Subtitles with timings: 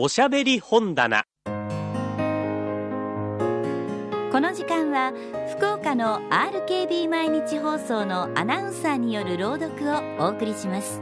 [0.00, 1.24] おしゃべり本棚。
[1.44, 1.50] こ
[4.40, 5.12] の時間は
[5.56, 11.00] 福岡の RKB 毎日放送のアナウンサーによる朗読をお送りします。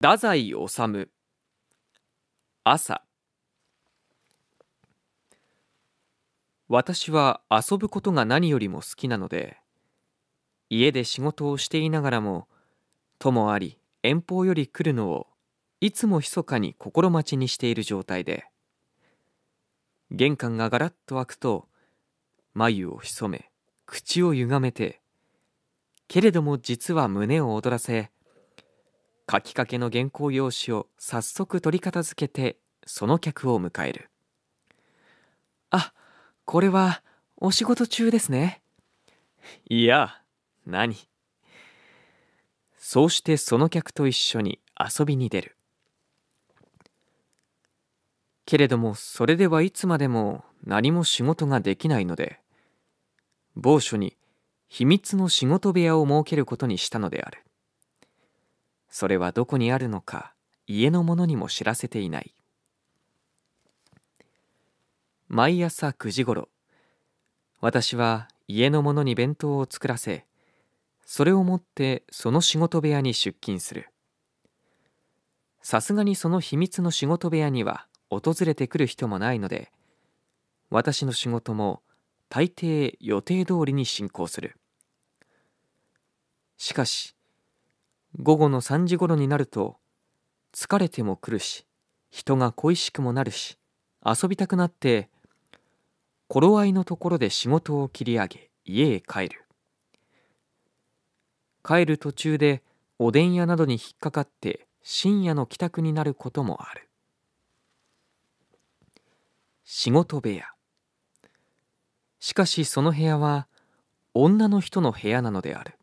[0.00, 1.10] 太宰治。
[2.64, 3.04] 朝
[6.68, 9.58] 私は遊ぶことが何よりも好きなので
[10.70, 12.48] 家で仕事をしていながらも
[13.18, 15.26] 友あり遠方より来るのを
[15.80, 18.46] いつも密かに心待ちにしている状態で
[20.10, 21.68] 玄関がガラッと開くと
[22.54, 23.50] 眉を潜め
[23.84, 25.00] 口をゆがめて
[26.08, 28.10] けれども実は胸を躍らせ
[29.30, 34.10] 書きかけの原稿用紙を早速取り片付けてその客を迎える。
[35.70, 35.94] あ
[36.44, 37.02] これは
[37.36, 38.62] お仕事中ですね。
[39.68, 40.20] いや
[40.66, 40.96] 何。
[42.76, 45.56] そうしてその客と一緒に遊びに出る。
[48.46, 52.40] けれどもそれではいつまでも何も仕事ができないので
[53.56, 54.18] 某所に
[54.68, 57.42] 秘密の仕事部屋を設けることにしたのである。
[58.90, 60.34] それはどこにあるのか
[60.66, 62.34] 家の者にも知らせていない。
[65.28, 66.48] 毎朝9時ごろ
[67.60, 70.26] 私は家の者に弁当を作らせ
[71.06, 73.88] それを持ってその仕事部屋に出勤する。
[75.62, 79.70] さすがにその秘密の仕事部屋には訪れてくる人もないので
[80.68, 81.82] 私の仕事も
[82.28, 84.56] 大抵予定通りに進行する。
[86.58, 87.16] しかし
[88.20, 89.78] 午後の3時頃になると
[90.52, 91.66] 疲れても来るし
[92.10, 93.58] 人が恋しくもなるし
[94.04, 95.08] 遊びたくなって
[96.28, 99.44] 頃合いのところで仕事を切り上げ家へ帰る。
[101.62, 102.62] 帰る途中で
[102.98, 106.88] おでん屋などに引っかかって深夜の帰宅になることもある。
[109.64, 110.46] 仕事部屋。
[112.20, 113.48] しかしその部屋は
[114.14, 115.78] 女の人の部屋なのである。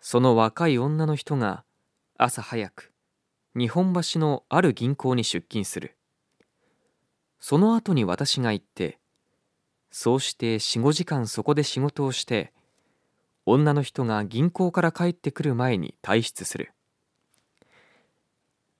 [0.00, 1.64] その若い女の人が
[2.18, 2.92] 朝早く
[3.54, 5.96] 日本橋のある銀行に出勤する。
[7.44, 9.00] その後に私が行って
[9.90, 12.52] そうして45時間そこで仕事をして
[13.46, 16.70] 女の人が銀行から帰ってくる前に退出する。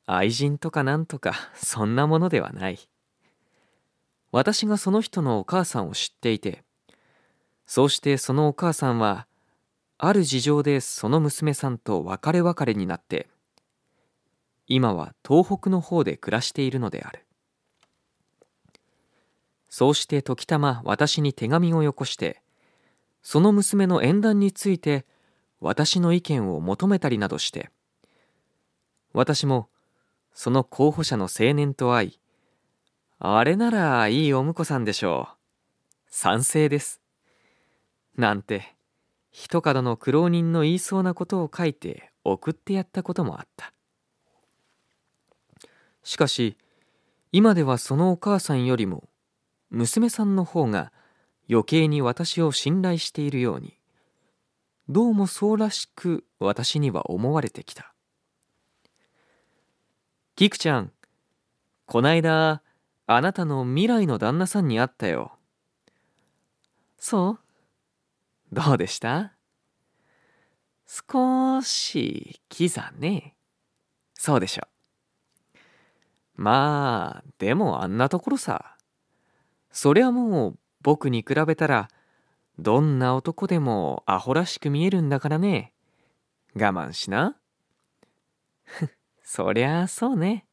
[0.07, 2.79] 愛人とかなんとかそんなものではない。
[4.31, 6.63] 私がその人のお母さんを知っていて
[7.67, 9.27] そうしてそのお母さんは
[9.99, 13.27] ある事情でその娘さんと別れ別れになって
[14.69, 17.27] 今は東北の方で暮らしているのである。
[19.75, 22.43] そうして時たま私に手紙をよこして
[23.23, 25.07] その娘の縁談について
[25.61, 27.71] 私の意見を求めたりなどして
[29.15, 29.71] 私も
[30.35, 32.21] その候補者の青年と会い
[33.19, 35.37] あれならいいお婿さんでしょう。
[36.11, 37.01] 賛成です。
[38.15, 38.75] なんて
[39.31, 43.73] 一角の苦労人の言いそうなことを書いて送ってやったこともあった。
[46.03, 46.59] しかし
[47.31, 49.09] 今ではそのお母さんよりも
[49.73, 50.93] 娘さんの方が
[51.51, 53.79] 余計に私を信頼しているように
[54.89, 57.95] どうもそうらしく私には思われてきた
[60.37, 60.93] 菊ちゃん
[61.87, 62.63] こないだ
[63.07, 65.33] あなたの未来の旦那さんに会ったよ
[66.99, 67.39] そう？
[68.53, 69.33] どうでした？
[70.87, 73.35] 少しキザね。
[74.13, 74.63] そうでしょ。
[76.37, 78.77] まあ、でもあんなところさ。
[79.73, 81.89] そりゃもう僕に比べたら、
[82.59, 85.73] どんな男でもアホらしく見えるんだからね。
[86.55, 87.37] 我慢しな。
[89.25, 90.47] そりゃあそうね。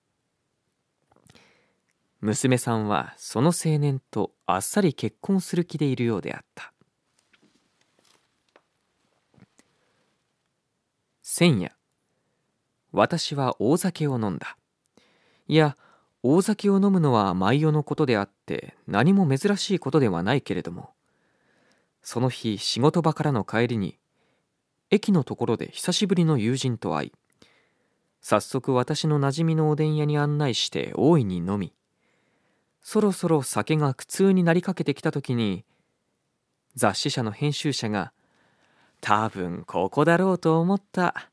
[2.22, 6.74] 娘さんはその青年とあっさり結婚する気でいるようであった。
[11.21, 11.71] 千夜
[12.92, 14.57] 私は大酒を飲んだ
[15.48, 15.77] いや
[16.24, 20.92] 大酒を飲むのは毎夜のことであって何も珍しいことではないけれども
[22.01, 23.98] その日仕事場からの帰りに
[24.89, 27.12] 駅のところで久しぶりの友人と会い
[28.21, 31.74] 早速私の馴染みのおでん屋に案内して大いに飲み
[32.81, 35.63] そろそろ酒が苦痛になりかけてきた時に
[36.75, 38.12] 雑誌社の編集者が
[39.01, 41.30] 多分ここだろうと思った。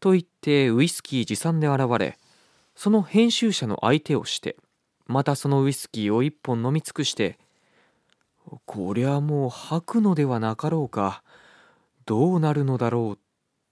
[0.00, 2.18] と言ってウイスキー持参で現れ、
[2.74, 4.56] その編集者の相手をして、
[5.06, 7.38] またそのウイスキーを一本飲み尽くして
[8.66, 11.22] こりゃもう吐くのではなかろうか
[12.06, 13.18] どうなるのだろう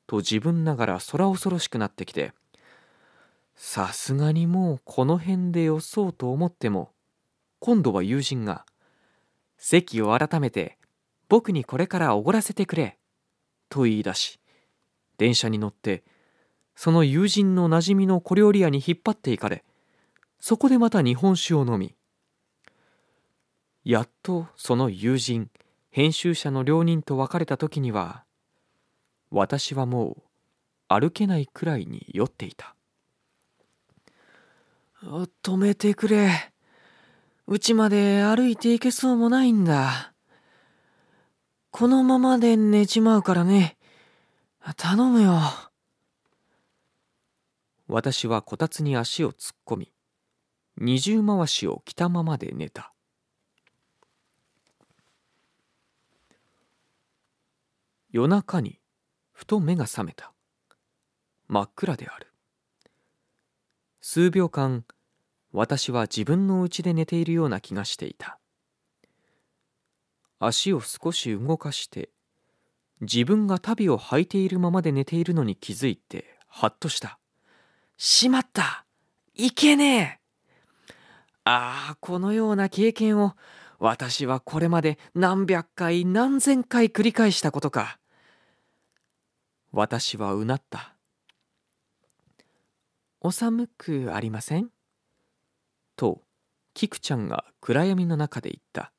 [0.06, 2.32] と自分ながら空恐ろしくなってきて
[3.54, 6.90] さすがにもうこの辺でよそうと思っても
[7.58, 8.64] 今度は友人が
[9.58, 10.78] 席を改めて
[11.28, 12.98] 僕にこれからおごらせてくれ
[13.68, 14.40] と言い出し
[15.18, 16.02] 電車に乗って
[16.74, 19.64] その友人のなじみの小料理屋に引っ張っていかれ
[20.38, 21.94] そこでまた日本酒を飲み
[23.84, 25.50] やっとその友人
[25.90, 28.24] 編集者の両人と別れた時には
[29.30, 30.22] 私はもう
[30.88, 32.74] 歩けないくらいに酔っていた。
[35.02, 36.52] 止めてくれ。
[37.46, 40.12] うちまで歩いていけそうもないんだ。
[41.70, 43.76] このままで寝ちまうからね。
[44.76, 45.40] 頼むよ。
[47.92, 49.92] 私はこたつに足を突っ込み
[50.76, 52.94] 二重回しを着たままで寝た。
[58.12, 58.78] 夜中に
[59.32, 60.32] ふと目が覚めた。
[61.48, 62.32] 真っ暗である。
[64.00, 64.84] 数秒間
[65.52, 68.38] 私は自分の家で寝ているような気がしていた。
[70.38, 72.10] 足を少し動かして
[73.00, 77.19] 自分が足袋を履いているままで寝ているのに気づいてハッとした。
[78.02, 78.86] しまった。
[79.34, 80.18] いけねえ。
[81.44, 83.34] ああこのような経験を
[83.78, 87.98] 私はこれまで何百回何千回繰り返したことか。
[89.70, 90.96] 私はうなった。
[93.20, 94.70] お寒くありません？
[95.94, 96.22] と
[96.72, 98.94] 菊ちゃんが暗闇の中で言った。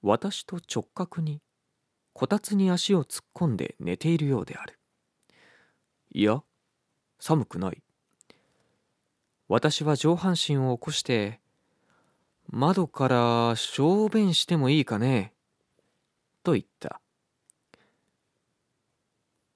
[0.00, 1.42] 私と直角に
[2.14, 4.78] こたつに足を突っ込んで寝ているようである。
[6.14, 6.42] いや
[7.24, 7.80] 寒くない
[9.46, 11.38] 私は上半身を起こして
[12.50, 15.32] 窓から小便してもいいかね
[16.42, 17.00] と言った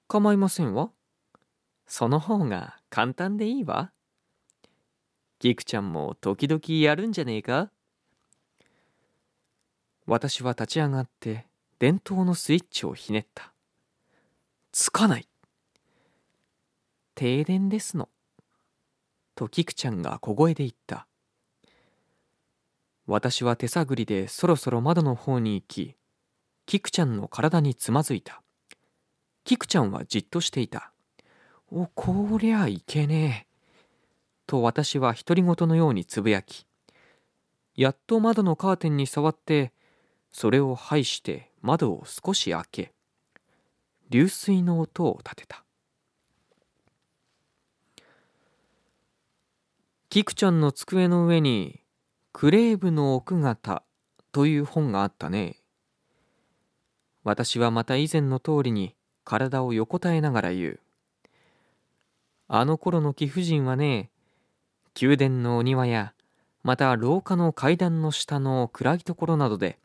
[0.07, 0.91] 構いませんわ。
[1.87, 3.91] その方が簡単でいいわ。
[5.39, 7.69] キクちゃんも時々やるんじゃねえか
[10.05, 11.47] 私は立ち上がって
[11.79, 13.51] 電灯のスイッチをひねった。
[14.71, 15.27] つかない。
[17.19, 18.09] 停電ですの？
[19.33, 21.07] とキクちゃんが小声で言った。
[23.07, 25.95] 私は手探りでそろそろ窓の方に行き、
[26.67, 28.43] キクちゃんの体につまずいた。
[29.45, 30.91] キクちゃんはじっとしていた。
[31.71, 33.65] お、こりゃいけねえ。
[34.45, 36.67] と私は独り言のようにつぶやき、
[37.75, 39.73] やっと窓のカーテンに触って、
[40.31, 42.93] それを排して窓を少し開け、
[44.11, 45.63] 流水の音を立てた。
[50.17, 51.79] キクちゃんの机の上に、
[52.33, 53.83] クレーブの奥方
[54.31, 55.57] という本があったね。
[57.23, 60.79] 私はまた以前の通りに体を横たえながら言う。
[62.47, 64.09] あの頃の貴婦人はね、
[64.99, 66.15] 宮殿のお庭や、
[66.63, 69.77] また廊下の階段の下の暗いところなどで、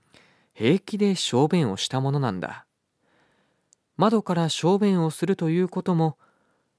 [0.54, 2.64] 平気で小便をしたものなんだ。
[3.98, 6.16] 窓から小便をするということも、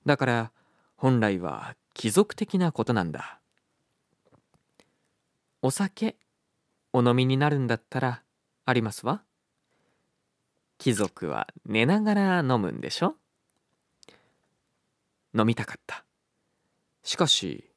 [0.08, 0.52] だから
[0.96, 3.42] 本来は貴族的なことなんだ。
[5.66, 6.18] お酒、
[6.92, 8.22] お飲みになるんだったら
[8.66, 9.24] ありますわ。
[10.78, 13.16] 貴族は寝ながら飲むんでしょ？
[15.34, 16.04] 飲みたかった。
[17.02, 17.72] しかし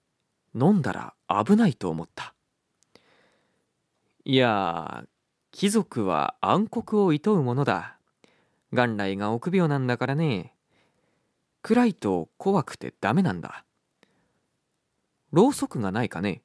[0.52, 2.34] 飲んだら危ないと思った。
[4.24, 5.04] いや
[5.52, 7.98] 貴族は暗黒を厭うものだ。
[8.72, 10.54] 元来が臆病なんだからね。
[11.62, 13.64] 暗いと怖くてダメなんだ。
[15.30, 16.42] ろうそくがないかね。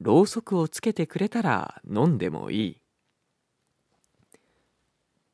[0.00, 2.80] ろうそくをつけてくれたら飲んでもいい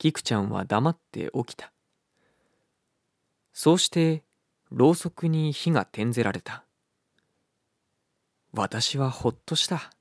[0.03, 1.71] キクちゃんは黙って起きた。
[3.53, 4.25] そうして
[4.73, 6.65] ろうそくに火が点ぜられた。
[8.53, 9.93] 私はほっとした。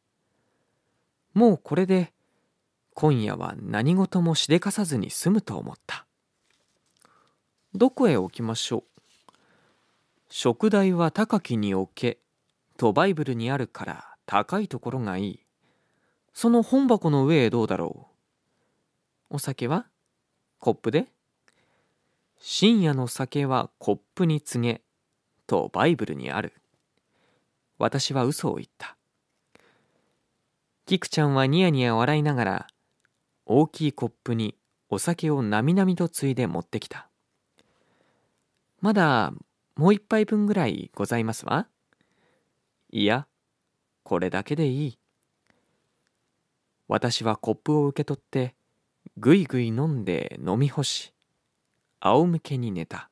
[1.36, 2.14] もうこれで
[2.96, 6.08] 今夜は何事もしでかさずに済むと思った。
[7.76, 8.84] どこへ置きましょう。
[10.30, 12.18] 食材は高きに置け
[12.76, 15.40] とバイブルにあるから高いところがいい。
[16.34, 18.08] その本箱の上へどうだろ
[19.32, 19.36] う。
[19.36, 19.86] お酒は？
[20.60, 21.08] コップで？
[22.40, 24.82] 深夜の酒はコップに告げ
[25.48, 26.54] とバイブルにある。
[27.78, 28.96] 私は嘘を言った。
[30.86, 32.68] キクちゃんはニヤニヤ笑いながら
[33.46, 34.56] 大きいコップに
[34.90, 37.10] お酒をなみなみとついで持ってきた。
[38.82, 39.34] まだ
[39.76, 41.68] もう一杯分ぐらいございますわ。
[42.92, 43.28] いや
[44.04, 45.00] これだけでいい。
[46.88, 48.56] 私はコップを受け取って
[49.18, 51.14] ぐいぐい飲んで飲み干し
[52.02, 53.10] 仰向けに寝た。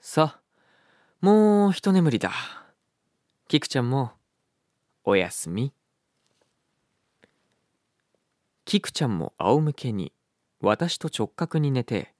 [0.00, 0.40] さあ
[1.20, 2.30] もう一眠りだ。
[3.48, 4.12] キクちゃんも
[5.04, 5.72] おやすみ。
[8.64, 10.12] キクちゃんも仰向けに
[10.60, 12.12] 私と直角に寝て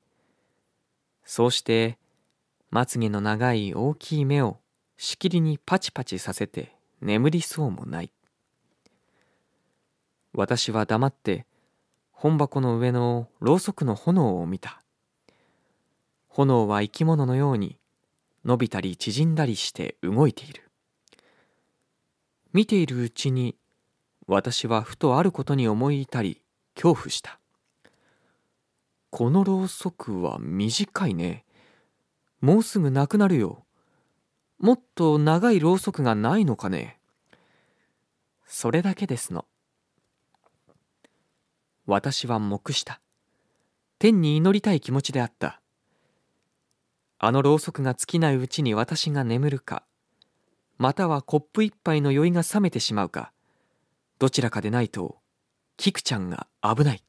[1.24, 1.98] そうして
[2.70, 4.58] まつげの長い大きい目を
[4.96, 8.10] しきりにパチパチさせて眠りそうもない。
[10.32, 11.46] 私は黙って
[12.10, 14.82] 本箱の上のろうそくの炎を見た。
[16.28, 17.78] 炎は生き物のように
[18.44, 20.70] 伸びたり縮んだりして動いている。
[22.52, 23.56] 見ているうちに
[24.26, 26.42] 私はふとあることに思い至り
[26.74, 27.38] 恐怖した。
[29.10, 31.44] このろうそくは短いね。
[32.40, 33.64] もうすぐなくなるよ。
[34.58, 36.98] もっと長いろうそくがないのかね？
[38.46, 39.44] それだけですの。
[41.86, 43.00] 私は黙した。
[43.98, 45.60] 天に祈りたい気持ちであった。
[47.18, 49.84] あのろうそくが尽きないうちに私が眠るか。
[50.76, 53.32] またはコップ一杯の酔いが冷めてしまうか。
[54.18, 55.18] どちらかでないと
[55.76, 57.04] キクちゃんが危ない。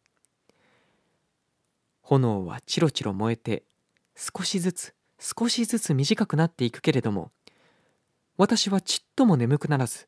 [2.01, 3.63] 炎はチロチロ燃えて
[4.15, 7.31] 少しずつ少しずつ短くなっていくけれども
[8.39, 10.07] 私はちっとも眠くならず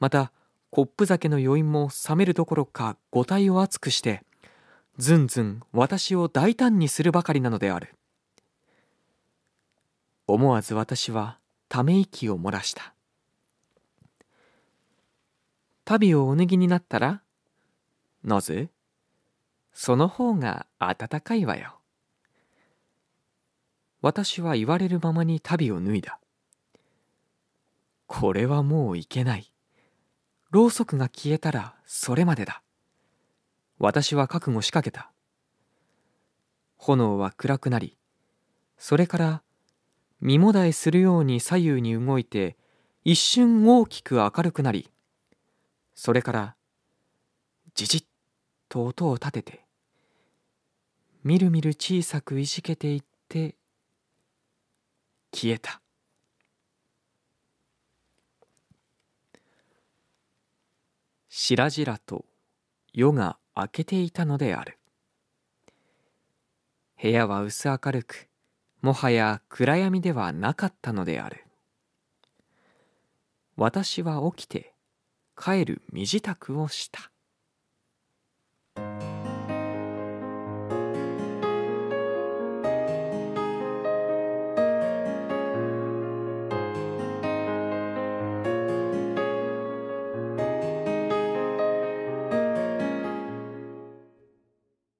[0.00, 0.32] また
[0.70, 4.24] コップ酒の余韻も冷めるどころか五体を熱くして
[4.96, 7.94] ずんずん私を大胆にするばかりなのである。
[10.26, 12.92] 思わず私はため息を漏らした。
[15.84, 17.22] 旅をお脱ぎになったら
[18.24, 18.68] なぜ？
[19.72, 21.78] その方が暖かいわよ。
[24.02, 26.18] 私は言われるままに旅を脱いだ。
[28.08, 29.52] これはもういけない。
[30.50, 32.62] ろうそくが消えたらそれまでだ。
[33.78, 35.12] 私は覚悟しかけた。
[36.78, 37.96] 炎は暗くなり
[38.78, 39.42] それから
[40.20, 42.56] 身もだえするように左右に動いて
[43.04, 44.90] 一瞬大きく明るくなり
[45.94, 46.56] それから
[47.74, 48.04] じじっ
[48.68, 49.64] と音を立てて
[51.24, 53.56] みるみる小さくいじけていって
[55.32, 55.82] 消えた。
[61.40, 62.24] 白々と
[62.92, 64.76] 夜が明けていたのである。
[67.00, 68.26] 部屋は薄明るく
[68.82, 71.44] もはや暗闇ではなかったのである。
[73.56, 74.74] 私は起きて
[75.40, 77.12] 帰る身支度をした。